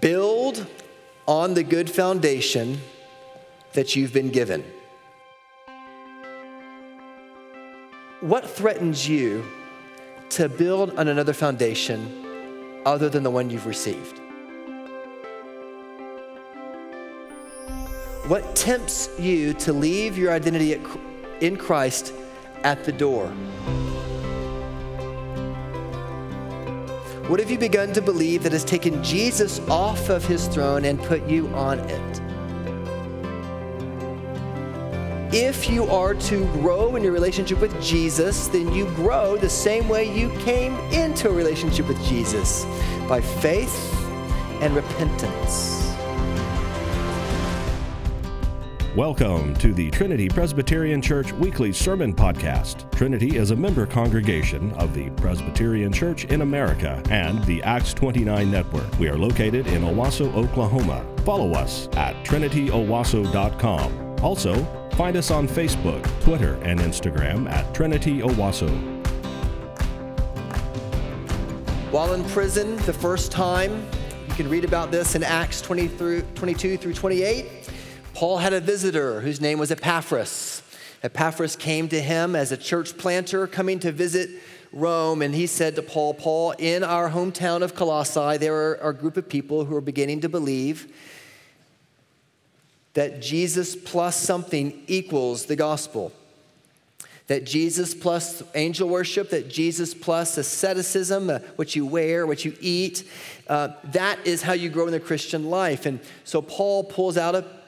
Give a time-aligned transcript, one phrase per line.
[0.00, 0.66] Build
[1.26, 2.80] on the good foundation
[3.72, 4.62] that you've been given.
[8.20, 9.42] What threatens you
[10.30, 14.18] to build on another foundation other than the one you've received?
[18.28, 20.78] What tempts you to leave your identity
[21.40, 22.12] in Christ
[22.64, 23.32] at the door?
[27.30, 31.00] What have you begun to believe that has taken Jesus off of his throne and
[31.00, 32.20] put you on it?
[35.32, 39.88] If you are to grow in your relationship with Jesus, then you grow the same
[39.88, 42.64] way you came into a relationship with Jesus
[43.08, 43.94] by faith
[44.60, 45.79] and repentance.
[48.96, 52.90] Welcome to the Trinity Presbyterian Church Weekly Sermon Podcast.
[52.90, 58.50] Trinity is a member congregation of the Presbyterian Church in America and the Acts 29
[58.50, 58.98] Network.
[58.98, 61.06] We are located in Owasso, Oklahoma.
[61.24, 64.16] Follow us at trinityowasso.com.
[64.24, 68.68] Also, find us on Facebook, Twitter, and Instagram at Trinity Owasso.
[71.92, 73.86] While in prison the first time,
[74.26, 77.46] you can read about this in Acts 20 through, 22 through 28.
[78.20, 80.62] Paul had a visitor whose name was Epaphras.
[81.02, 84.28] Epaphras came to him as a church planter coming to visit
[84.74, 88.92] Rome, and he said to Paul, Paul, in our hometown of Colossae, there are a
[88.92, 90.92] group of people who are beginning to believe
[92.92, 96.12] that Jesus plus something equals the gospel.
[97.28, 102.54] That Jesus plus angel worship, that Jesus plus asceticism, uh, what you wear, what you
[102.60, 103.02] eat,
[103.48, 105.86] uh, that is how you grow in the Christian life.
[105.86, 107.59] And so Paul pulls out a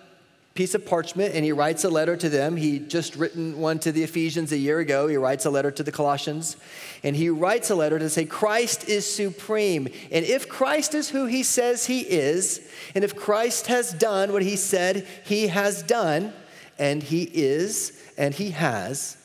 [0.54, 2.56] piece of parchment and he writes a letter to them.
[2.56, 5.08] He just written one to the Ephesians a year ago.
[5.08, 6.56] He writes a letter to the Colossians.
[7.02, 9.88] And he writes a letter to say, Christ is supreme.
[10.10, 14.42] And if Christ is who he says he is, and if Christ has done what
[14.42, 16.32] he said he has done,
[16.78, 19.16] and he is, and he has,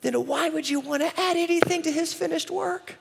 [0.00, 2.96] then why would you want to add anything to his finished work?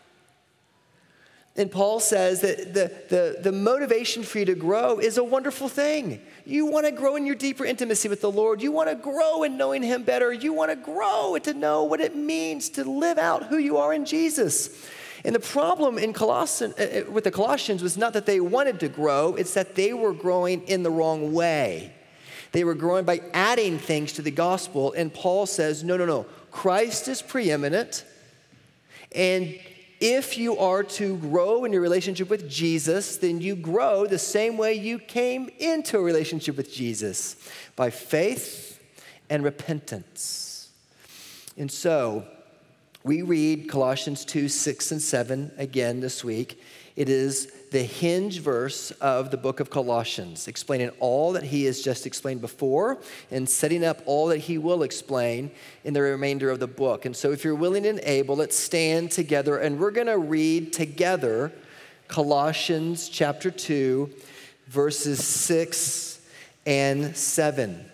[1.59, 5.67] And Paul says that the, the, the motivation for you to grow is a wonderful
[5.67, 6.21] thing.
[6.45, 8.61] You want to grow in your deeper intimacy with the Lord.
[8.61, 10.31] You want to grow in knowing Him better.
[10.31, 13.93] You want to grow to know what it means to live out who you are
[13.93, 14.87] in Jesus.
[15.25, 18.79] And the problem in Colossian, uh, uh, with the Colossians was not that they wanted
[18.79, 21.93] to grow, it's that they were growing in the wrong way.
[22.53, 24.93] They were growing by adding things to the gospel.
[24.93, 26.25] And Paul says, no, no, no.
[26.51, 28.05] Christ is preeminent.
[29.13, 29.59] And
[29.99, 34.57] if you are to grow in your relationship with Jesus, then you grow the same
[34.57, 37.35] way you came into a relationship with Jesus
[37.75, 38.79] by faith
[39.29, 40.69] and repentance.
[41.57, 42.25] And so,
[43.03, 46.61] we read Colossians 2 6 and 7 again this week.
[46.99, 51.81] It is the hinge verse of the book of Colossians, explaining all that he has
[51.81, 52.97] just explained before
[53.31, 55.49] and setting up all that he will explain
[55.85, 57.05] in the remainder of the book.
[57.05, 60.73] And so, if you're willing and able, let's stand together and we're going to read
[60.73, 61.53] together
[62.09, 64.09] Colossians chapter 2,
[64.67, 66.19] verses 6
[66.65, 67.89] and 7.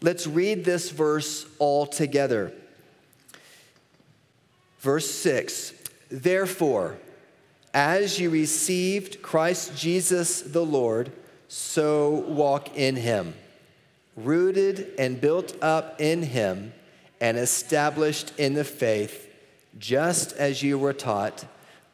[0.00, 2.54] Let's read this verse all together.
[4.80, 5.74] Verse 6
[6.10, 6.96] Therefore,
[7.74, 11.10] as you received Christ Jesus the Lord,
[11.48, 13.34] so walk in him,
[14.16, 16.72] rooted and built up in him,
[17.20, 19.28] and established in the faith,
[19.78, 21.44] just as you were taught,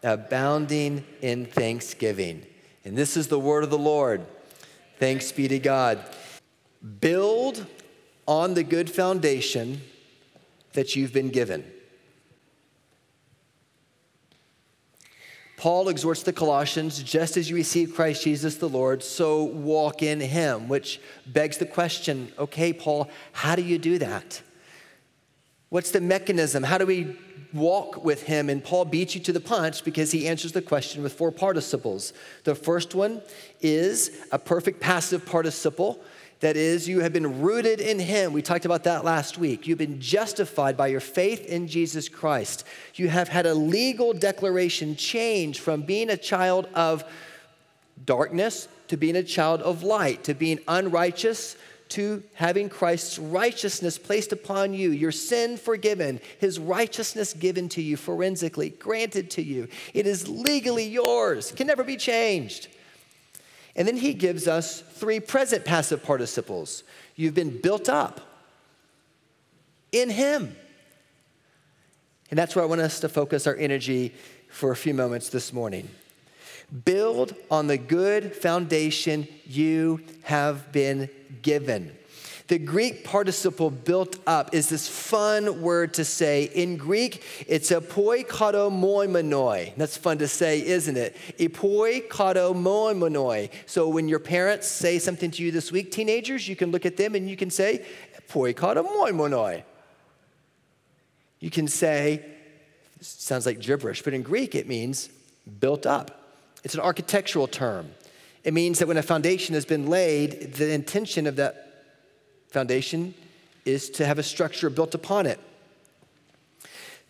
[0.02, 2.44] abounding in thanksgiving.
[2.84, 4.26] And this is the word of the Lord.
[4.98, 5.98] Thanks be to God.
[7.00, 7.66] Build
[8.26, 9.80] on the good foundation
[10.74, 11.64] that you've been given.
[15.60, 20.18] Paul exhorts the Colossians, just as you receive Christ Jesus the Lord, so walk in
[20.18, 24.40] him, which begs the question okay, Paul, how do you do that?
[25.68, 26.62] What's the mechanism?
[26.62, 27.14] How do we
[27.52, 28.48] walk with him?
[28.48, 32.14] And Paul beats you to the punch because he answers the question with four participles.
[32.44, 33.20] The first one
[33.60, 36.00] is a perfect passive participle.
[36.40, 38.32] That is, you have been rooted in Him.
[38.32, 39.66] We talked about that last week.
[39.66, 42.64] You've been justified by your faith in Jesus Christ.
[42.94, 47.04] You have had a legal declaration change from being a child of
[48.06, 51.56] darkness to being a child of light, to being unrighteous
[51.90, 57.96] to having Christ's righteousness placed upon you, your sin forgiven, his righteousness given to you
[57.96, 59.68] forensically, granted to you.
[59.92, 62.68] It is legally yours, can never be changed.
[63.76, 66.82] And then he gives us three present passive participles.
[67.14, 68.20] You've been built up
[69.92, 70.56] in him.
[72.30, 74.14] And that's where I want us to focus our energy
[74.48, 75.88] for a few moments this morning.
[76.84, 81.10] Build on the good foundation you have been
[81.42, 81.96] given.
[82.50, 86.50] The Greek participle built up is this fun word to say.
[86.52, 89.76] In Greek, it's kato moimonoi.
[89.76, 91.16] That's fun to say, isn't it?
[91.38, 93.50] Epoi kato moimonoi.
[93.66, 96.96] So when your parents say something to you this week, teenagers, you can look at
[96.96, 97.86] them and you can say,
[98.20, 99.62] epoi kato moimonoi.
[101.38, 102.24] You can say,
[103.00, 105.08] sounds like gibberish, but in Greek it means
[105.60, 106.34] built up.
[106.64, 107.92] It's an architectural term.
[108.42, 111.68] It means that when a foundation has been laid, the intention of that
[112.50, 113.14] foundation
[113.64, 115.38] is to have a structure built upon it.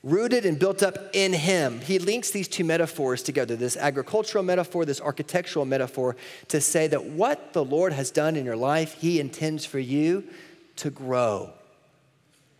[0.03, 1.81] Rooted and built up in Him.
[1.81, 6.17] He links these two metaphors together this agricultural metaphor, this architectural metaphor,
[6.49, 10.25] to say that what the Lord has done in your life, He intends for you
[10.77, 11.51] to grow,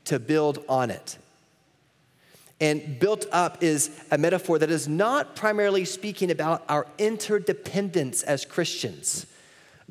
[0.05, 1.17] to build on it.
[2.61, 8.45] And built up is a metaphor that is not primarily speaking about our interdependence as
[8.45, 9.25] Christians.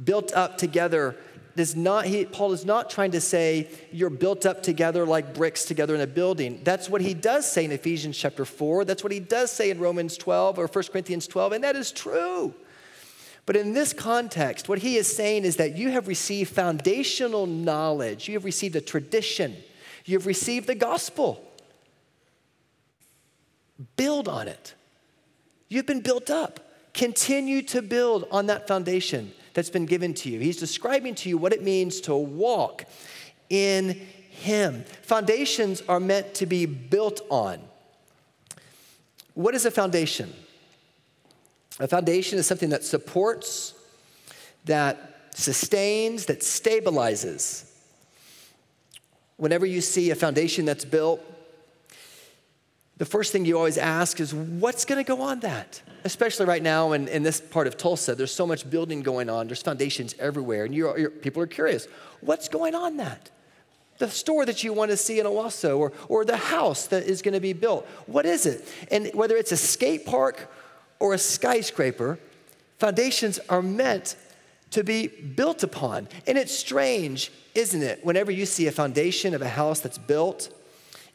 [0.02, 1.16] Built up together
[1.56, 5.66] does not, he, Paul is not trying to say you're built up together like bricks
[5.66, 6.62] together in a building.
[6.64, 8.86] That's what he does say in Ephesians chapter 4.
[8.86, 11.92] That's what he does say in Romans 12 or 1 Corinthians 12, and that is
[11.92, 12.54] true.
[13.46, 18.28] But in this context, what he is saying is that you have received foundational knowledge,
[18.28, 19.56] you have received a tradition,
[20.06, 21.44] you have received the gospel.
[23.96, 24.76] Build on it.
[25.68, 26.60] You've been built up.
[26.94, 30.40] Continue to build on that foundation that's been given to you.
[30.40, 32.86] He's describing to you what it means to walk
[33.50, 34.84] in Him.
[35.02, 37.60] Foundations are meant to be built on.
[39.34, 40.34] What is a foundation?
[41.80, 43.74] A foundation is something that supports,
[44.66, 47.66] that sustains, that stabilizes.
[49.38, 51.22] Whenever you see a foundation that's built,
[53.00, 55.82] the first thing you always ask is what's going to go on that?
[56.04, 59.48] Especially right now in, in this part of Tulsa, there's so much building going on.
[59.48, 61.88] There's foundations everywhere, and you're, you're, people are curious
[62.20, 63.32] what's going on that?
[64.00, 67.22] The store that you want to see in Owasso, or, or the house that is
[67.22, 67.86] going to be built.
[68.06, 68.68] What is it?
[68.92, 70.52] And whether it's a skate park
[71.00, 72.20] or a skyscraper,
[72.78, 74.18] foundations are meant
[74.72, 76.08] to be built upon.
[76.28, 78.04] And it's strange, isn't it?
[78.06, 80.50] Whenever you see a foundation of a house that's built,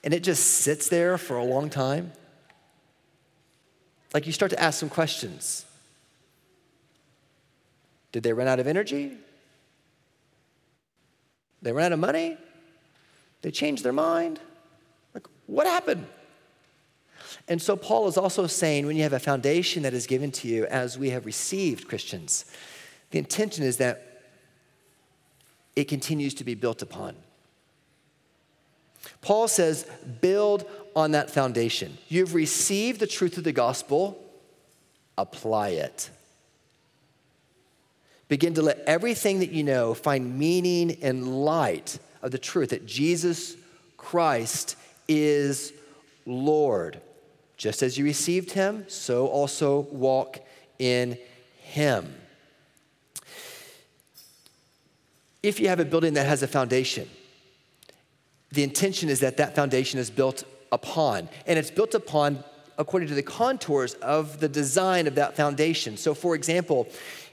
[0.05, 2.13] and it just sits there for a long time,
[4.13, 5.65] like you start to ask some questions.
[8.13, 9.15] Did they run out of energy?
[11.63, 12.37] They ran out of money?
[13.41, 14.39] They changed their mind?
[15.15, 16.07] Like, what happened?
[17.49, 20.49] And so, Paul is also saying when you have a foundation that is given to
[20.49, 22.45] you, as we have received Christians,
[23.11, 24.23] the intention is that
[25.75, 27.17] it continues to be built upon.
[29.25, 29.87] Paul says,
[30.21, 31.97] build on that foundation.
[32.09, 34.23] You've received the truth of the gospel,
[35.17, 36.11] apply it.
[38.29, 42.85] Begin to let everything that you know find meaning in light of the truth that
[42.85, 43.57] Jesus
[43.97, 44.77] Christ
[45.09, 45.73] is
[46.27, 47.01] Lord.
[47.57, 50.39] Just as you received him, so also walk
[50.79, 51.17] in
[51.63, 52.15] him.
[55.43, 57.09] If you have a building that has a foundation,
[58.55, 61.29] the intention is that that foundation is built upon.
[61.47, 62.43] And it's built upon
[62.79, 65.97] according to the contours of the design of that foundation.
[65.97, 66.89] So, for example,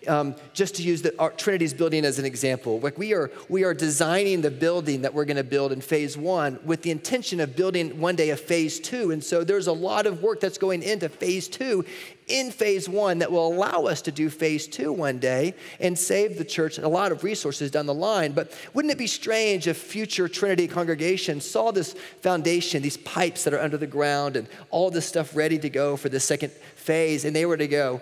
[0.07, 3.63] um, just to use the our Trinity's building as an example, like we are, we
[3.63, 7.39] are designing the building that we're going to build in phase one with the intention
[7.39, 9.11] of building one day a phase two.
[9.11, 11.85] And so there's a lot of work that's going into phase two
[12.27, 16.37] in phase one that will allow us to do phase two one day and save
[16.37, 18.31] the church a lot of resources down the line.
[18.31, 23.53] But wouldn't it be strange if future Trinity congregations saw this foundation, these pipes that
[23.53, 27.25] are under the ground, and all this stuff ready to go for the second phase,
[27.25, 28.01] and they were to go,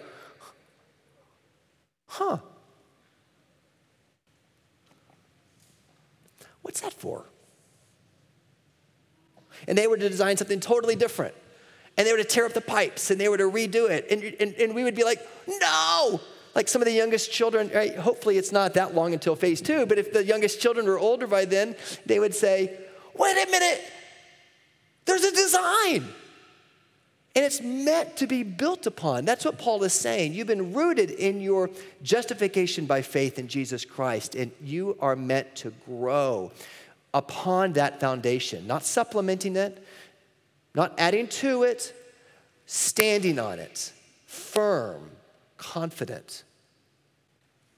[2.09, 2.39] Huh.
[6.63, 7.25] What's that for?
[9.67, 11.35] And they were to design something totally different.
[11.97, 14.07] And they were to tear up the pipes and they were to redo it.
[14.09, 16.19] And, and, and we would be like, no!
[16.55, 17.95] Like some of the youngest children, right?
[17.95, 21.27] hopefully it's not that long until phase two, but if the youngest children were older
[21.27, 21.75] by then,
[22.05, 22.75] they would say,
[23.13, 23.81] wait a minute,
[25.05, 26.07] there's a design.
[27.35, 29.23] And it's meant to be built upon.
[29.25, 30.33] That's what Paul is saying.
[30.33, 31.69] You've been rooted in your
[32.01, 36.51] justification by faith in Jesus Christ, and you are meant to grow
[37.13, 39.83] upon that foundation, not supplementing it,
[40.73, 41.93] not adding to it,
[42.65, 43.91] standing on it,
[44.25, 45.09] firm,
[45.57, 46.43] confident.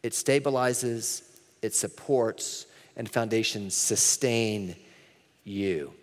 [0.04, 1.24] It stabilizes,
[1.62, 2.66] it supports,
[2.96, 4.76] and foundations sustain
[5.44, 5.94] you.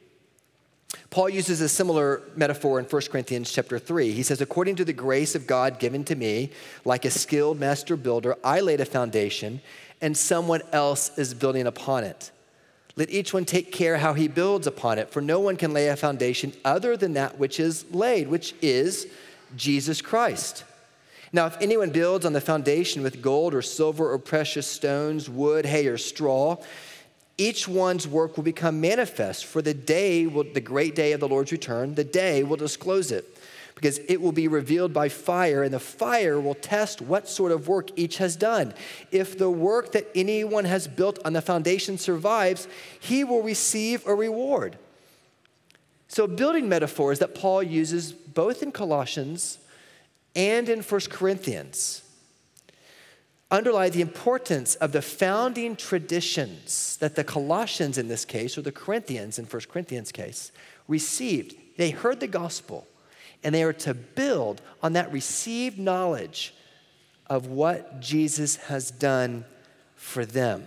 [1.11, 4.13] Paul uses a similar metaphor in 1 Corinthians chapter 3.
[4.13, 6.51] He says, According to the grace of God given to me,
[6.85, 9.61] like a skilled master builder, I laid a foundation,
[10.01, 12.31] and someone else is building upon it.
[12.97, 15.89] Let each one take care how he builds upon it, for no one can lay
[15.89, 19.07] a foundation other than that which is laid, which is
[19.57, 20.65] Jesus Christ.
[21.33, 25.67] Now, if anyone builds on the foundation with gold or silver or precious stones, wood,
[25.67, 26.57] hay, or straw,
[27.39, 31.29] each one's work will become manifest, for the day will, the great day of the
[31.29, 33.25] Lord's return, the day will disclose it,
[33.77, 37.69] because it will be revealed by fire, and the fire will test what sort of
[37.69, 38.75] work each has done.
[39.13, 42.67] If the work that anyone has built on the foundation survives,
[42.99, 44.77] he will receive a reward.
[46.09, 49.59] So, building metaphors that Paul uses both in Colossians
[50.35, 52.03] and in 1 Corinthians
[53.51, 58.73] underlie the importance of the founding traditions that the Colossians, in this case, or the
[58.73, 60.53] Corinthians, in 1 Corinthians' case,
[60.87, 61.55] received.
[61.77, 62.87] They heard the gospel,
[63.43, 66.55] and they are to build on that received knowledge
[67.27, 69.45] of what Jesus has done
[69.95, 70.67] for them.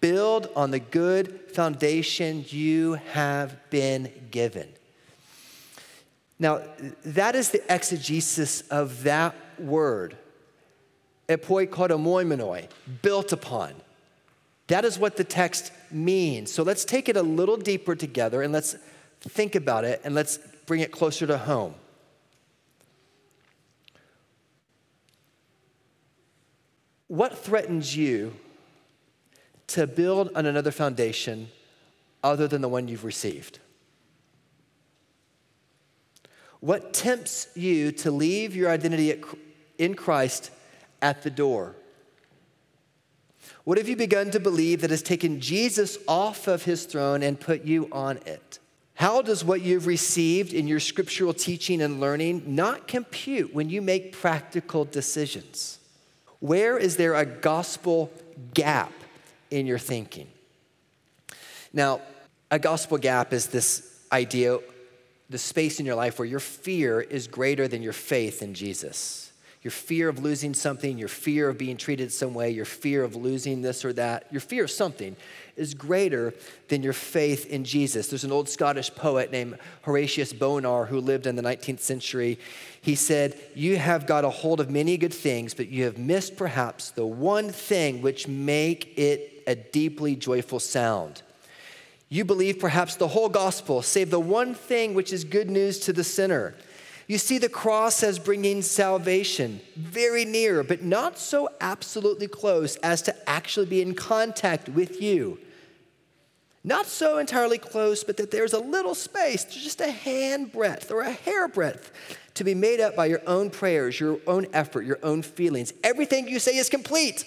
[0.00, 4.68] Build on the good foundation you have been given.
[6.38, 6.62] Now,
[7.04, 10.16] that is the exegesis of that word
[11.28, 12.68] epoikodomoimenoi,
[13.02, 13.74] built upon.
[14.68, 16.52] That is what the text means.
[16.52, 18.76] So let's take it a little deeper together and let's
[19.20, 21.74] think about it and let's bring it closer to home.
[27.08, 28.34] What threatens you
[29.68, 31.48] to build on another foundation
[32.22, 33.58] other than the one you've received?
[36.60, 39.22] What tempts you to leave your identity
[39.78, 40.50] in Christ
[41.00, 41.76] at the door?
[43.64, 47.38] What have you begun to believe that has taken Jesus off of his throne and
[47.38, 48.58] put you on it?
[48.94, 53.80] How does what you've received in your scriptural teaching and learning not compute when you
[53.80, 55.78] make practical decisions?
[56.40, 58.10] Where is there a gospel
[58.54, 58.92] gap
[59.50, 60.28] in your thinking?
[61.72, 62.00] Now,
[62.50, 64.58] a gospel gap is this idea,
[65.30, 69.27] the space in your life where your fear is greater than your faith in Jesus
[69.62, 73.16] your fear of losing something, your fear of being treated some way, your fear of
[73.16, 75.16] losing this or that, your fear of something
[75.56, 76.32] is greater
[76.68, 78.06] than your faith in Jesus.
[78.06, 82.38] There's an old Scottish poet named Horatius Bonar who lived in the 19th century.
[82.80, 86.36] He said, You have got a hold of many good things, but you have missed
[86.36, 91.22] perhaps the one thing which make it a deeply joyful sound.
[92.08, 95.92] You believe perhaps the whole gospel, save the one thing which is good news to
[95.92, 96.54] the sinner.
[97.08, 103.00] You see the cross as bringing salvation very near, but not so absolutely close as
[103.02, 105.40] to actually be in contact with you.
[106.62, 111.00] Not so entirely close, but that there's a little space, just a hand breadth or
[111.00, 111.90] a hair breadth
[112.34, 115.72] to be made up by your own prayers, your own effort, your own feelings.
[115.82, 117.24] Everything you say is complete.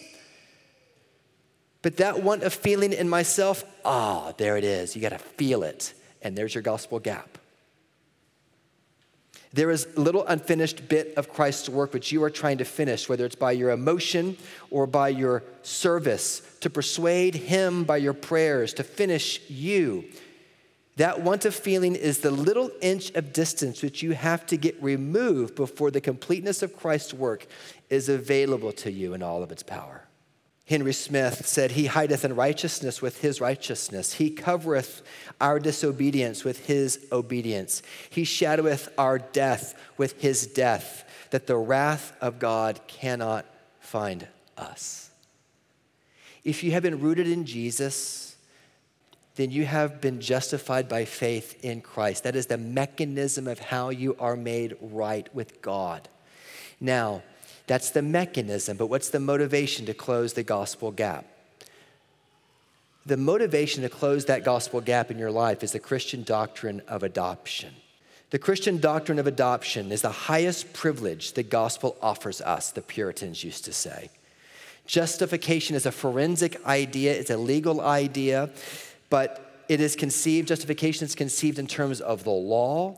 [1.81, 4.95] But that want of feeling in myself, ah, oh, there it is.
[4.95, 5.95] You got to feel it.
[6.21, 7.39] And there's your gospel gap.
[9.53, 13.09] There is a little unfinished bit of Christ's work which you are trying to finish,
[13.09, 14.37] whether it's by your emotion
[14.69, 20.05] or by your service, to persuade Him by your prayers, to finish you.
[20.95, 24.81] That want of feeling is the little inch of distance which you have to get
[24.81, 27.47] removed before the completeness of Christ's work
[27.89, 30.05] is available to you in all of its power.
[30.71, 34.13] Henry Smith said, He hideth in righteousness with his righteousness.
[34.13, 35.01] He covereth
[35.41, 37.83] our disobedience with his obedience.
[38.09, 43.45] He shadoweth our death with his death, that the wrath of God cannot
[43.81, 45.11] find us.
[46.45, 48.37] If you have been rooted in Jesus,
[49.35, 52.23] then you have been justified by faith in Christ.
[52.23, 56.07] That is the mechanism of how you are made right with God.
[56.79, 57.23] Now,
[57.67, 61.25] that's the mechanism, but what's the motivation to close the gospel gap?
[63.05, 67.01] The motivation to close that gospel gap in your life is the Christian doctrine of
[67.01, 67.73] adoption.
[68.29, 73.43] The Christian doctrine of adoption is the highest privilege the gospel offers us, the Puritans
[73.43, 74.09] used to say.
[74.85, 78.49] Justification is a forensic idea, it's a legal idea,
[79.09, 82.97] but it is conceived, justification is conceived in terms of the law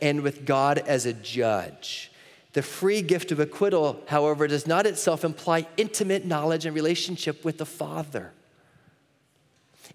[0.00, 2.10] and with God as a judge.
[2.58, 7.58] The free gift of acquittal, however, does not itself imply intimate knowledge and relationship with
[7.58, 8.32] the Father.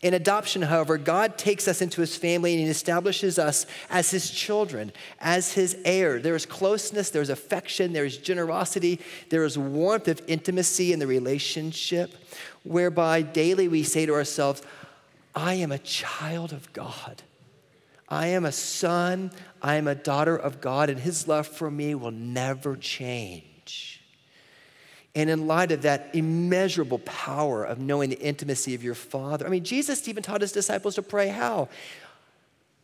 [0.02, 4.32] In adoption, however, God takes us into his family and he establishes us as his
[4.32, 6.22] children, as his heir.
[6.22, 11.08] There is closeness, there's affection, there is generosity, there is warmth of intimacy in the
[11.08, 12.14] relationship,
[12.64, 14.62] whereby daily we say to ourselves,
[15.36, 17.24] I am a child of God.
[18.14, 21.96] I am a son, I am a daughter of God, and his love for me
[21.96, 24.04] will never change.
[25.16, 29.50] And in light of that immeasurable power of knowing the intimacy of your Father, I
[29.50, 31.70] mean, Jesus even taught his disciples to pray how?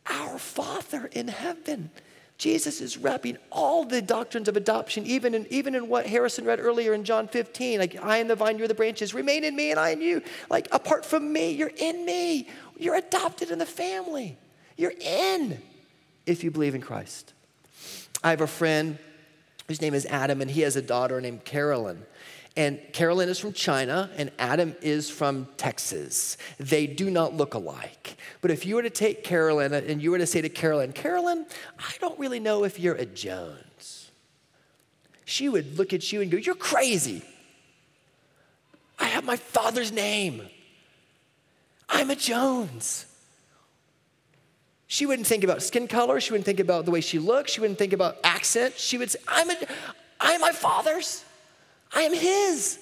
[0.06, 1.90] Our Father in heaven.
[2.36, 6.58] Jesus is wrapping all the doctrines of adoption, even in, even in what Harrison read
[6.58, 7.78] earlier in John 15.
[7.78, 9.14] Like, I am the vine, you're the branches.
[9.14, 10.22] Remain in me and I in you.
[10.48, 12.48] Like, apart from me, you're in me.
[12.76, 14.36] You're adopted in the family.
[14.80, 15.60] You're in
[16.24, 17.34] if you believe in Christ.
[18.24, 18.96] I have a friend
[19.68, 22.02] whose name is Adam, and he has a daughter named Carolyn.
[22.56, 26.38] And Carolyn is from China, and Adam is from Texas.
[26.58, 28.16] They do not look alike.
[28.40, 31.44] But if you were to take Carolyn and you were to say to Carolyn, Carolyn,
[31.78, 34.10] I don't really know if you're a Jones,
[35.26, 37.22] she would look at you and go, You're crazy.
[38.98, 40.48] I have my father's name.
[41.86, 43.04] I'm a Jones.
[44.90, 46.20] She wouldn't think about skin color.
[46.20, 47.52] She wouldn't think about the way she looks.
[47.52, 48.74] She wouldn't think about accent.
[48.76, 49.56] She would say, I'm, a,
[50.18, 51.24] I'm my father's.
[51.94, 52.80] I am his.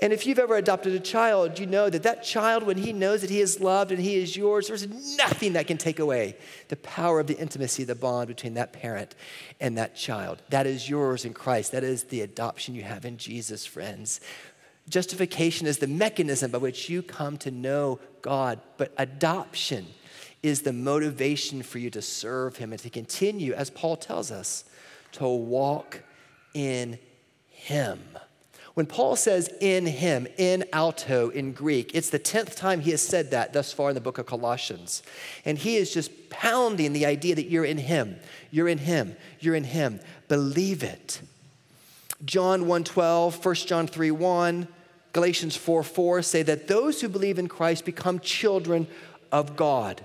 [0.00, 3.20] And if you've ever adopted a child, you know that that child, when he knows
[3.20, 6.76] that he is loved and he is yours, there's nothing that can take away the
[6.76, 9.14] power of the intimacy, the bond between that parent
[9.60, 10.40] and that child.
[10.48, 11.72] That is yours in Christ.
[11.72, 14.22] That is the adoption you have in Jesus, friends.
[14.88, 19.84] Justification is the mechanism by which you come to know God, but adoption
[20.42, 24.64] is the motivation for you to serve Him and to continue, as Paul tells us,
[25.12, 26.02] to walk
[26.54, 26.98] in
[27.48, 28.00] Him.
[28.74, 33.02] When Paul says in him, in alto in Greek, it's the 10th time he has
[33.02, 35.02] said that thus far in the book of Colossians.
[35.44, 38.16] And he is just pounding the idea that you're in him,
[38.50, 40.00] you're in him, you're in him.
[40.28, 41.20] Believe it.
[42.24, 44.68] John 1:12, 1 John 3:1,
[45.12, 48.86] Galatians 4 4 say that those who believe in Christ become children
[49.30, 50.02] of God.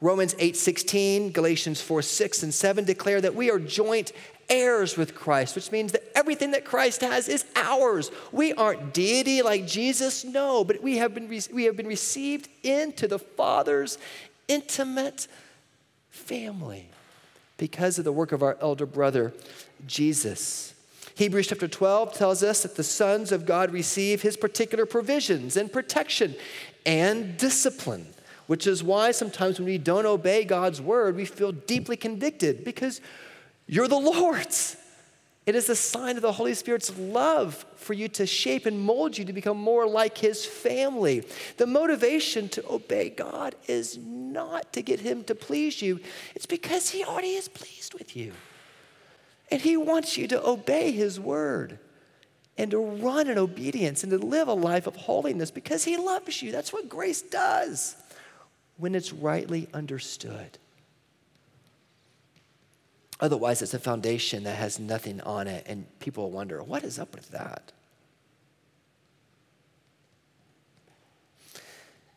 [0.00, 4.12] Romans 8:16, Galatians 4, 6 and 7 declare that we are joint
[4.48, 8.10] heirs with Christ, which means that everything that Christ has is ours.
[8.32, 13.08] We aren't deity like Jesus, no, but we have been, we have been received into
[13.08, 13.98] the Father's
[14.46, 15.26] intimate
[16.10, 16.88] family
[17.56, 19.34] because of the work of our elder brother,
[19.86, 20.74] Jesus.
[21.16, 25.72] Hebrews chapter 12 tells us that the sons of God receive his particular provisions and
[25.72, 26.36] protection
[26.86, 28.06] and discipline,
[28.48, 33.02] which is why sometimes when we don't obey God's word, we feel deeply convicted because
[33.66, 34.76] you're the Lord's.
[35.44, 39.18] It is a sign of the Holy Spirit's love for you to shape and mold
[39.18, 41.26] you to become more like His family.
[41.58, 46.00] The motivation to obey God is not to get Him to please you,
[46.34, 48.32] it's because He already is pleased with you.
[49.50, 51.78] And He wants you to obey His word
[52.56, 56.40] and to run in obedience and to live a life of holiness because He loves
[56.40, 56.50] you.
[56.50, 57.94] That's what grace does
[58.78, 60.56] when it's rightly understood.
[63.20, 67.14] Otherwise, it's a foundation that has nothing on it, and people wonder, what is up
[67.14, 67.72] with that?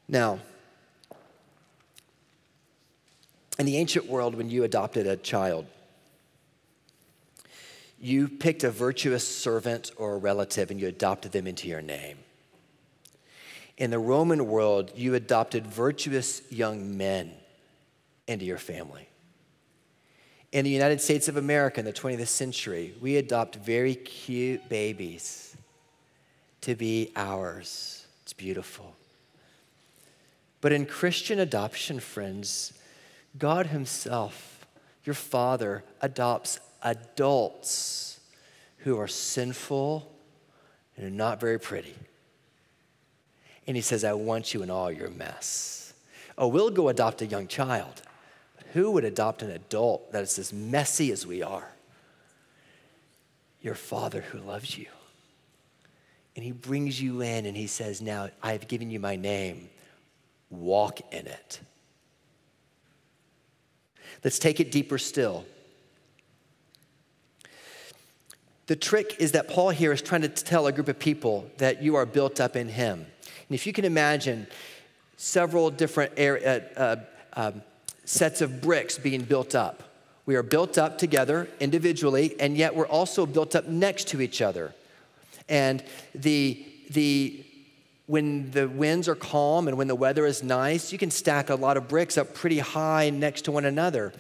[0.08, 0.40] Now,
[3.58, 5.66] in the ancient world, when you adopted a child,
[8.00, 12.18] you picked a virtuous servant or a relative and you adopted them into your name.
[13.78, 17.34] In the Roman world, you adopted virtuous young men
[18.28, 19.08] into your family.
[20.52, 25.56] In the United States of America in the 20th century, we adopt very cute babies
[26.62, 28.06] to be ours.
[28.24, 28.96] It's beautiful.
[30.60, 32.74] But in Christian adoption, friends,
[33.38, 34.68] God Himself,
[35.06, 38.20] your Father, adopts adults
[38.80, 40.12] who are sinful
[40.96, 41.96] and are not very pretty.
[43.68, 45.94] And He says, I want you in all your mess.
[46.38, 48.02] Oh, we'll go adopt a young child.
[48.58, 51.70] But Who would adopt an adult that is as messy as we are?
[53.62, 54.88] Your father who loves you.
[56.36, 59.70] And he brings you in and he says, Now I have given you my name.
[60.50, 61.60] Walk in it.
[64.24, 65.46] Let's take it deeper still.
[68.68, 71.82] The trick is that Paul here is trying to tell a group of people that
[71.82, 73.06] you are built up in him.
[73.52, 74.48] And if you can imagine
[75.18, 76.96] several different uh, uh,
[77.34, 77.62] um,
[78.06, 79.84] sets of bricks being built up.
[80.26, 84.42] We are built up together individually, and yet we're also built up next to each
[84.42, 84.74] other.
[85.50, 85.84] And
[86.16, 87.44] the, the,
[88.06, 91.56] when the winds are calm and when the weather is nice, you can stack a
[91.56, 94.14] lot of bricks up pretty high next to one another.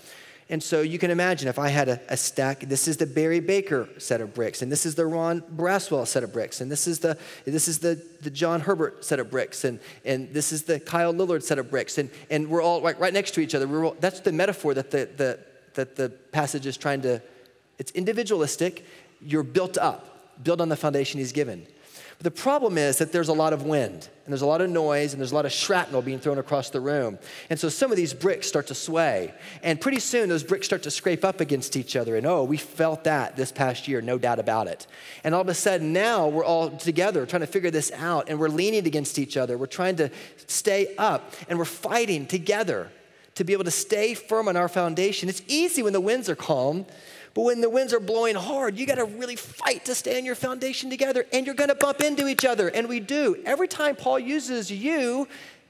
[0.51, 3.39] And so you can imagine if I had a, a, stack, this is the Barry
[3.39, 6.87] Baker set of bricks, and this is the Ron Braswell set of bricks, and this
[6.87, 10.63] is the, this is the, the John Herbert set of bricks, and, and this is
[10.63, 13.55] the Kyle Lillard set of bricks, and, and we're all right, right next to each
[13.55, 13.65] other.
[13.65, 15.39] We're all, that's the metaphor that the, the,
[15.75, 17.21] that the passage is trying to,
[17.79, 18.85] it's individualistic.
[19.21, 21.65] You're built up, built on the foundation he's given.
[22.21, 24.69] But the problem is that there's a lot of wind, and there's a lot of
[24.69, 27.17] noise, and there's a lot of shrapnel being thrown across the room.
[27.49, 29.33] And so some of these bricks start to sway.
[29.63, 32.15] And pretty soon, those bricks start to scrape up against each other.
[32.15, 34.85] And oh, we felt that this past year, no doubt about it.
[35.23, 38.39] And all of a sudden, now we're all together trying to figure this out, and
[38.39, 39.57] we're leaning against each other.
[39.57, 40.11] We're trying to
[40.45, 42.91] stay up, and we're fighting together
[43.33, 45.27] to be able to stay firm on our foundation.
[45.27, 46.85] It's easy when the winds are calm
[47.33, 50.25] but when the winds are blowing hard, you got to really fight to stay on
[50.25, 52.67] your foundation together, and you're going to bump into each other.
[52.67, 53.41] And we do.
[53.45, 55.27] Every time Paul uses you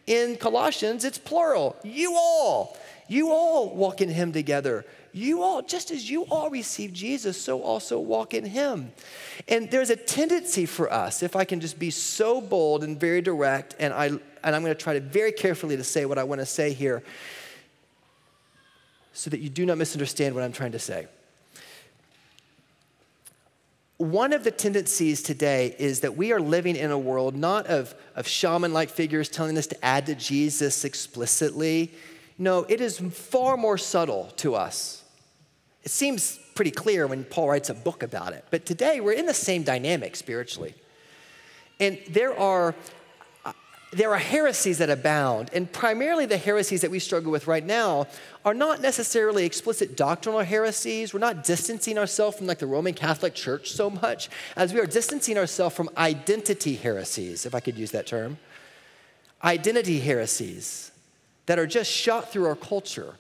[0.08, 1.76] in Colossians, it's plural.
[1.84, 2.78] You all.
[3.08, 4.86] You all walk in him together.
[5.14, 8.92] You all, just as you all receive Jesus, so also walk in him.
[9.48, 13.22] And there's a tendency for us, if I can just be so bold and very
[13.22, 16.24] direct, and, I, and I'm going to try to very carefully to say what I
[16.24, 17.04] want to say here
[19.14, 21.08] so that you do not misunderstand what I'm trying to say
[24.02, 27.94] one of the tendencies today is that we are living in a world not of,
[28.16, 31.92] of shaman like figures telling us to add to Jesus explicitly.
[32.40, 35.04] No, it is far more subtle to us.
[35.84, 38.44] It seems pretty clear when Paul writes a book about it.
[38.50, 40.74] But today we're in the same dynamic spiritually.
[41.80, 42.74] And there are
[43.92, 48.08] there are heresies that abound, and primarily the heresies that we struggle with right now
[48.46, 51.14] are not necessarily explicit doctrinal heresies.
[51.14, 54.86] We're not distancing ourselves from like the Roman Catholic Church so much as we are
[54.86, 58.38] distancing ourselves from identity heresies, if I could use that term.
[59.44, 60.92] Identity heresies
[61.48, 63.16] that are just shot through our culture.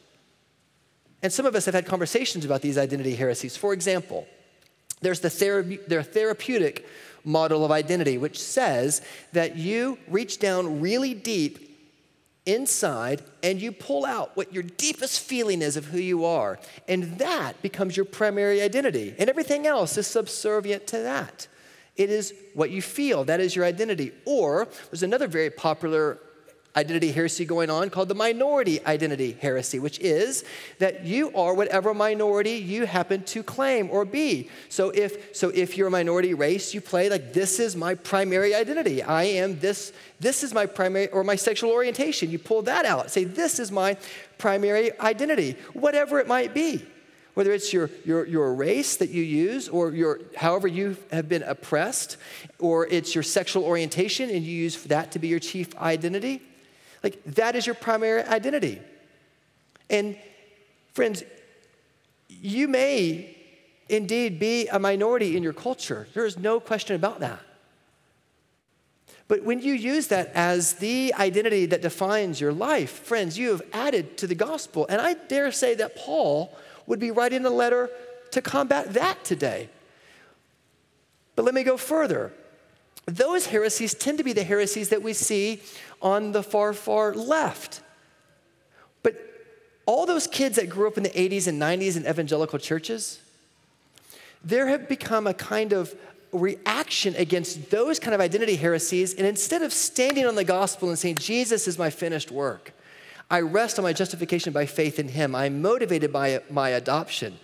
[1.21, 3.57] And some of us have had conversations about these identity heresies.
[3.57, 4.25] For example,
[5.01, 6.87] there's the thera- their therapeutic
[7.23, 9.01] model of identity, which says
[9.33, 11.69] that you reach down really deep
[12.45, 16.59] inside and you pull out what your deepest feeling is of who you are.
[16.87, 19.13] And that becomes your primary identity.
[19.17, 21.47] And everything else is subservient to that.
[21.95, 24.11] It is what you feel, that is your identity.
[24.25, 26.19] Or there's another very popular
[26.75, 30.45] identity heresy going on called the minority identity heresy, which is
[30.79, 34.49] that you are whatever minority you happen to claim or be.
[34.69, 38.55] So if so if you're a minority race, you play like this is my primary
[38.55, 39.03] identity.
[39.03, 42.29] I am this this is my primary or my sexual orientation.
[42.29, 43.11] You pull that out.
[43.11, 43.97] Say this is my
[44.37, 46.85] primary identity, whatever it might be.
[47.33, 51.43] Whether it's your, your, your race that you use, or your, however you have been
[51.43, 52.17] oppressed,
[52.59, 56.41] or it's your sexual orientation and you use that to be your chief identity,
[57.03, 58.79] like, that is your primary identity.
[59.89, 60.17] And,
[60.93, 61.23] friends,
[62.29, 63.37] you may
[63.89, 66.07] indeed be a minority in your culture.
[66.13, 67.39] There is no question about that.
[69.27, 73.61] But when you use that as the identity that defines your life, friends, you have
[73.71, 74.85] added to the gospel.
[74.89, 76.53] And I dare say that Paul
[76.85, 77.89] would be writing a letter
[78.31, 79.69] to combat that today.
[81.35, 82.33] But let me go further.
[83.05, 85.61] Those heresies tend to be the heresies that we see
[86.01, 87.81] on the far, far left.
[89.03, 89.15] But
[89.85, 93.19] all those kids that grew up in the 80s and 90s in evangelical churches,
[94.43, 95.93] there have become a kind of
[96.31, 99.13] reaction against those kind of identity heresies.
[99.13, 102.73] And instead of standing on the gospel and saying, Jesus is my finished work,
[103.29, 107.37] I rest on my justification by faith in him, I'm motivated by my adoption.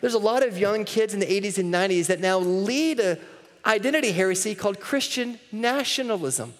[0.00, 3.18] There's a lot of young kids in the 80s and 90s that now lead a
[3.64, 6.54] identity heresy called Christian nationalism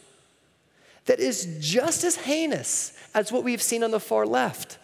[1.07, 4.79] that is just as heinous as what we've seen on the far left.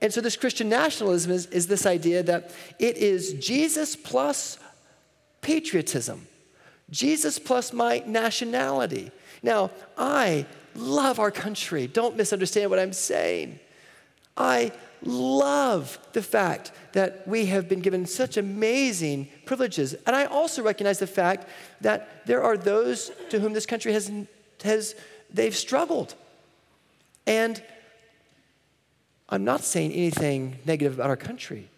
[0.00, 4.58] And so, this Christian nationalism is, is this idea that it is Jesus plus
[5.42, 6.26] patriotism,
[6.90, 9.10] Jesus plus my nationality.
[9.42, 11.86] Now, I love our country.
[11.86, 13.58] Don't misunderstand what I'm saying.
[14.36, 19.94] I love the fact that we have been given such amazing privileges.
[20.06, 21.48] And I also recognize the fact
[21.80, 24.10] that there are those to whom this country has
[24.62, 24.94] has
[25.32, 26.14] they've struggled.
[27.26, 27.62] And
[29.28, 31.68] I'm not saying anything negative about our country.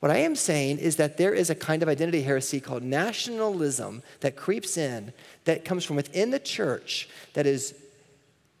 [0.00, 4.02] What I am saying is that there is a kind of identity heresy called nationalism
[4.20, 5.12] that creeps in,
[5.44, 7.74] that comes from within the church, that is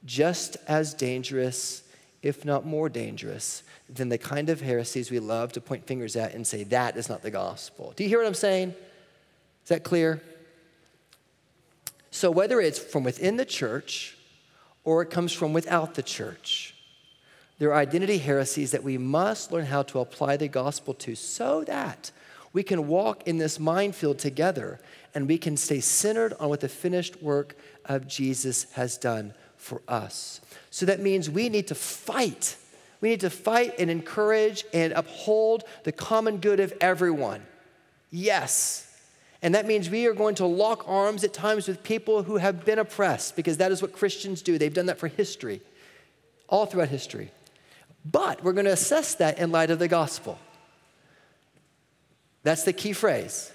[0.06, 1.82] just as dangerous,
[2.22, 6.34] if not more dangerous, than the kind of heresies we love to point fingers at
[6.34, 7.92] and say, that is not the gospel.
[7.94, 8.70] Do you hear what I'm saying?
[9.62, 10.22] Is that clear?
[12.14, 14.16] So, whether it's from within the church
[14.84, 16.72] or it comes from without the church,
[17.58, 21.64] There are identity heresies that we must learn how to apply the gospel to so
[21.64, 22.12] that
[22.52, 24.78] we can walk in this minefield together
[25.12, 29.82] and we can stay centered on what the finished work of Jesus has done for
[29.88, 30.40] us.
[30.70, 32.56] So that means we need to fight.
[33.00, 37.42] We need to fight and encourage and uphold the common good of everyone.
[38.12, 38.93] Yes.
[39.44, 42.64] And that means we are going to lock arms at times with people who have
[42.64, 44.56] been oppressed because that is what Christians do.
[44.56, 45.60] They've done that for history,
[46.48, 47.30] all throughout history.
[48.10, 50.38] But we're going to assess that in light of the gospel.
[52.42, 53.52] That's the key phrase.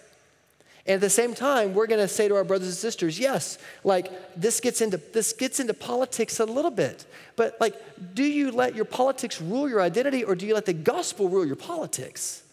[0.85, 3.57] And at the same time, we're going to say to our brothers and sisters, yes,
[3.83, 7.07] like this gets into this gets into politics a little bit.
[7.35, 7.75] But like
[8.13, 11.47] do you let your politics rule your identity or do you let the gospel rule
[11.47, 12.43] your politics?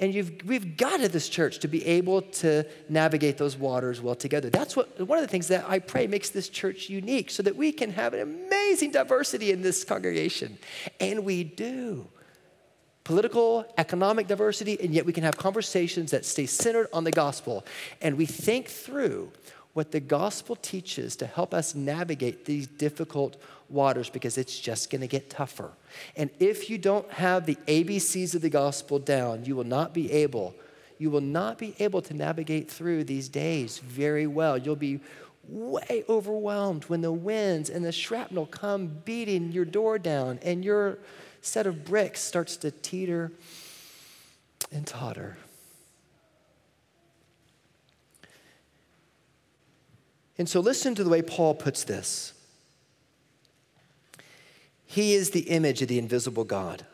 [0.00, 0.14] And
[0.46, 4.48] we've got at this church to be able to navigate those waters well together.
[4.48, 7.54] That's what, one of the things that I pray makes this church unique so that
[7.54, 10.58] we can have an amazing diversity in this congregation.
[11.00, 12.08] And we do.
[13.04, 17.66] Political, economic diversity, and yet we can have conversations that stay centered on the gospel.
[18.00, 19.32] And we think through
[19.72, 25.00] what the gospel teaches to help us navigate these difficult waters because it's just going
[25.00, 25.70] to get tougher.
[26.16, 30.10] And if you don't have the ABCs of the gospel down, you will not be
[30.10, 30.54] able
[31.00, 34.58] you will not be able to navigate through these days very well.
[34.58, 35.00] You'll be
[35.48, 40.98] way overwhelmed when the winds and the shrapnel come beating your door down and your
[41.40, 43.32] set of bricks starts to teeter
[44.70, 45.38] and totter.
[50.40, 52.32] And so listen to the way Paul puts this.
[54.86, 56.86] He is the image of the invisible God,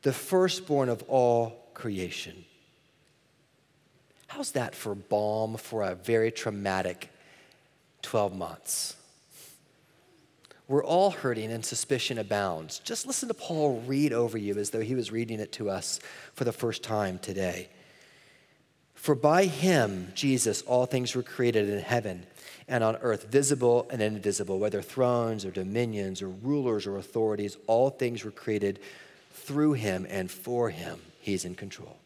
[0.00, 2.46] the firstborn of all creation.
[4.28, 7.10] How's that for balm for a very traumatic
[8.00, 8.96] 12 months?
[10.66, 12.78] We're all hurting and suspicion abounds.
[12.78, 16.00] Just listen to Paul read over you as though he was reading it to us
[16.32, 17.68] for the first time today.
[19.00, 22.26] For by him, Jesus, all things were created in heaven
[22.68, 27.88] and on earth, visible and invisible, whether thrones or dominions or rulers or authorities, all
[27.88, 28.78] things were created
[29.32, 31.00] through him and for him.
[31.18, 31.96] He's in control.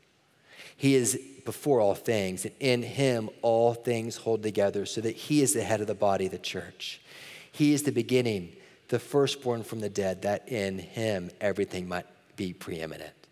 [0.77, 5.43] He is before all things, and in him all things hold together, so that he
[5.43, 7.01] is the head of the body, the church.
[7.51, 8.53] He is the beginning,
[8.87, 13.24] the firstborn from the dead, that in him everything might be preeminent.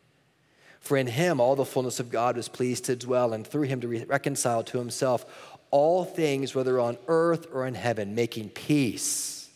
[0.83, 3.81] For in him all the fullness of God was pleased to dwell, and through him
[3.81, 5.25] to re- reconcile to himself
[5.71, 9.49] all things, whether on earth or in heaven, making peace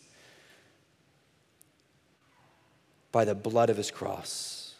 [3.11, 4.73] by the blood of his cross.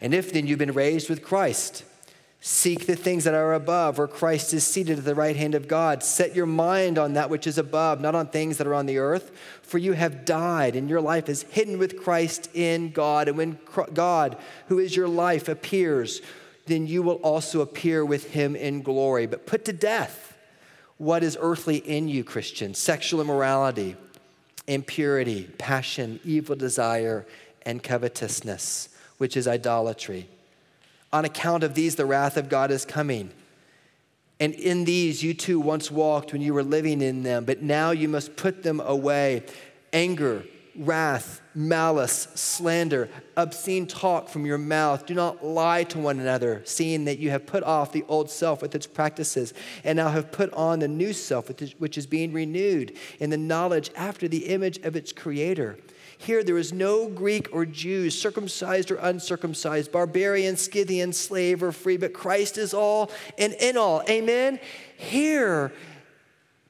[0.00, 1.84] And if then you've been raised with Christ,
[2.40, 5.68] seek the things that are above, where Christ is seated at the right hand of
[5.68, 6.02] God.
[6.02, 8.98] Set your mind on that which is above, not on things that are on the
[8.98, 9.30] earth,
[9.62, 13.28] for you have died, and your life is hidden with Christ in God.
[13.28, 13.58] And when
[13.92, 16.22] God, who is your life, appears,
[16.66, 19.26] then you will also appear with him in glory.
[19.26, 20.36] But put to death
[20.96, 23.96] what is earthly in you, Christian sexual immorality,
[24.66, 27.26] impurity, passion, evil desire,
[27.66, 30.26] and covetousness, which is idolatry.
[31.12, 33.30] On account of these, the wrath of God is coming.
[34.38, 37.90] And in these you too once walked when you were living in them, but now
[37.90, 39.44] you must put them away
[39.92, 40.44] anger
[40.76, 45.04] wrath, malice, slander, obscene talk from your mouth.
[45.06, 48.62] Do not lie to one another, seeing that you have put off the old self
[48.62, 49.52] with its practices,
[49.84, 53.90] and now have put on the new self, which is being renewed in the knowledge
[53.96, 55.78] after the image of its creator.
[56.20, 61.96] Here there is no Greek or Jew, circumcised or uncircumcised, barbarian, Scythian, slave or free,
[61.96, 64.02] but Christ is all and in all.
[64.06, 64.60] Amen?
[64.98, 65.72] Here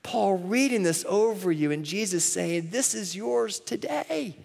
[0.04, 4.36] Paul reading this over you and Jesus saying, This is yours today.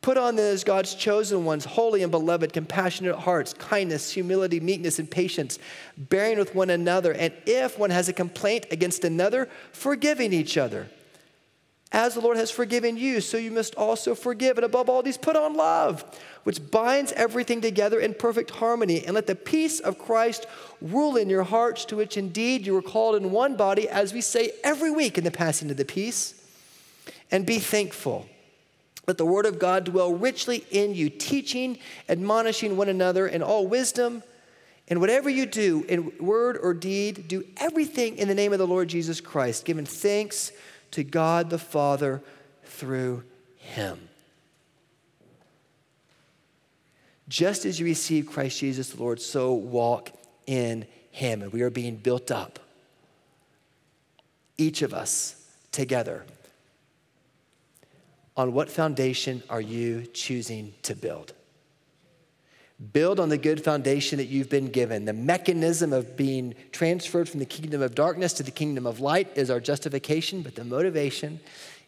[0.00, 4.98] Put on then as God's chosen ones, holy and beloved, compassionate hearts, kindness, humility, meekness,
[4.98, 5.58] and patience,
[5.98, 7.12] bearing with one another.
[7.12, 10.88] And if one has a complaint against another, forgiving each other.
[11.96, 14.58] As the Lord has forgiven you, so you must also forgive.
[14.58, 16.04] And above all these, put on love,
[16.44, 19.02] which binds everything together in perfect harmony.
[19.02, 20.44] And let the peace of Christ
[20.82, 24.20] rule in your hearts, to which indeed you were called in one body, as we
[24.20, 26.34] say every week in the passing of the peace.
[27.30, 28.26] And be thankful.
[29.06, 31.78] Let the word of God dwell richly in you, teaching,
[32.10, 34.22] admonishing one another in all wisdom.
[34.88, 38.66] And whatever you do, in word or deed, do everything in the name of the
[38.66, 40.52] Lord Jesus Christ, giving thanks
[40.92, 42.22] to God the Father
[42.64, 43.24] through
[43.56, 44.08] him.
[47.28, 50.10] Just as you receive Christ Jesus the Lord, so walk
[50.46, 51.42] in him.
[51.42, 52.58] And we are being built up,
[54.58, 56.24] each of us together,
[58.36, 61.32] On what foundation are you choosing to build?
[62.92, 65.06] Build on the good foundation that you've been given.
[65.06, 69.28] The mechanism of being transferred from the kingdom of darkness to the kingdom of light
[69.34, 71.40] is our justification, but the motivation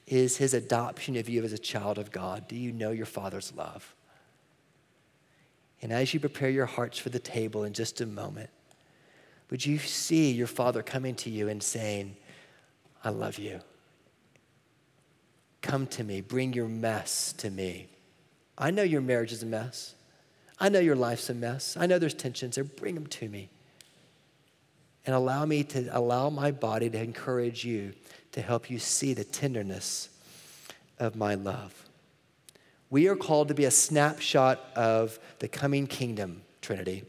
[0.06, 2.48] is his adoption of you as a child of God.
[2.48, 3.94] Do you know your Father's love?
[5.82, 8.48] And as you prepare your hearts for the table in just a moment,
[9.50, 12.16] would you see your Father coming to you and saying,
[13.04, 13.60] I love you?
[15.60, 17.88] Come to me, bring your mess to me.
[18.56, 19.94] I know your marriage is a mess.
[20.60, 21.76] I know your life's a mess.
[21.78, 22.64] I know there's tensions there.
[22.64, 23.48] Bring them to me.
[25.06, 27.94] And allow me to allow my body to encourage you
[28.32, 30.08] to help you see the tenderness
[30.98, 31.86] of my love.
[32.90, 37.04] We are called to be a snapshot of the coming kingdom, Trinity,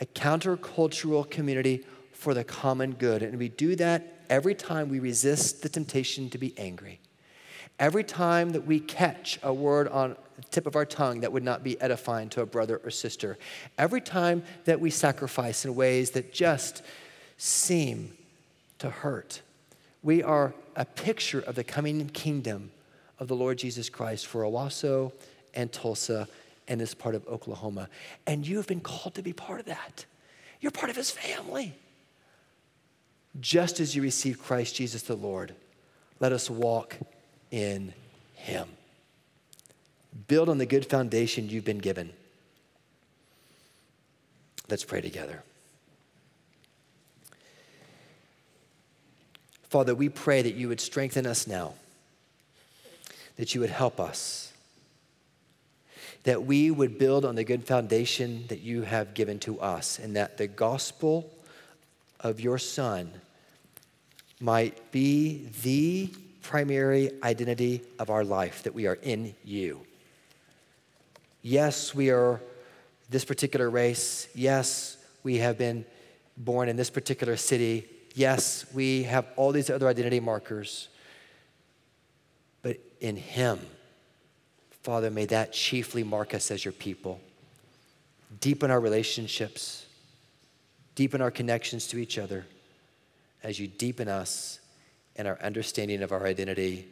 [0.00, 3.22] a countercultural community for the common good.
[3.22, 7.00] And we do that every time we resist the temptation to be angry.
[7.78, 11.44] Every time that we catch a word on the tip of our tongue that would
[11.44, 13.38] not be edifying to a brother or sister,
[13.76, 16.82] every time that we sacrifice in ways that just
[17.36, 18.16] seem
[18.80, 19.42] to hurt,
[20.02, 22.70] we are a picture of the coming kingdom
[23.18, 25.12] of the Lord Jesus Christ for Owasso
[25.54, 26.28] and Tulsa
[26.66, 27.88] and this part of Oklahoma.
[28.26, 30.04] And you have been called to be part of that.
[30.60, 31.74] You're part of his family.
[33.40, 35.54] Just as you received Christ Jesus the Lord,
[36.20, 36.96] let us walk
[37.50, 37.94] in
[38.34, 38.68] Him.
[40.26, 42.10] Build on the good foundation you've been given.
[44.68, 45.42] Let's pray together.
[49.68, 51.74] Father, we pray that you would strengthen us now,
[53.36, 54.52] that you would help us,
[56.24, 60.16] that we would build on the good foundation that you have given to us, and
[60.16, 61.30] that the gospel
[62.20, 63.10] of your Son
[64.40, 66.10] might be the
[66.42, 69.80] primary identity of our life that we are in you.
[71.42, 72.40] Yes, we are
[73.10, 74.28] this particular race.
[74.34, 75.84] Yes, we have been
[76.36, 77.86] born in this particular city.
[78.14, 80.88] Yes, we have all these other identity markers.
[82.62, 83.60] But in Him,
[84.82, 87.20] Father, may that chiefly mark us as your people.
[88.40, 89.86] Deepen our relationships,
[90.94, 92.46] deepen our connections to each other
[93.42, 94.60] as you deepen us
[95.18, 96.88] and our understanding of our identity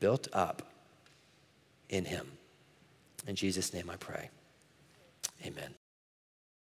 [0.00, 0.62] built up
[1.88, 2.32] in Him.
[3.26, 4.28] In Jesus' name I pray.
[5.46, 5.77] Amen.